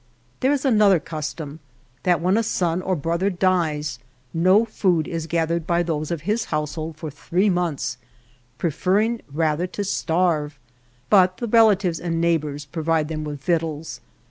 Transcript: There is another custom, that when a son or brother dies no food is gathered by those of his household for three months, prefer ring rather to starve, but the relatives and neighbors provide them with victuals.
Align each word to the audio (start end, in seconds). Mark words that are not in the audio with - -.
There 0.39 0.51
is 0.51 0.65
another 0.65 0.99
custom, 0.99 1.59
that 2.01 2.19
when 2.21 2.35
a 2.35 2.41
son 2.41 2.81
or 2.81 2.95
brother 2.95 3.29
dies 3.29 3.99
no 4.33 4.65
food 4.65 5.07
is 5.07 5.27
gathered 5.27 5.67
by 5.67 5.83
those 5.83 6.09
of 6.09 6.21
his 6.21 6.45
household 6.45 6.97
for 6.97 7.11
three 7.11 7.51
months, 7.51 7.99
prefer 8.57 8.95
ring 8.95 9.21
rather 9.31 9.67
to 9.67 9.83
starve, 9.83 10.57
but 11.11 11.37
the 11.37 11.47
relatives 11.47 11.99
and 11.99 12.19
neighbors 12.19 12.65
provide 12.65 13.09
them 13.09 13.23
with 13.23 13.43
victuals. 13.43 14.01